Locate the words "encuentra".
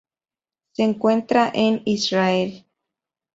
0.81-1.51